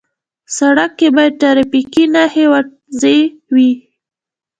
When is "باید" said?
1.15-1.33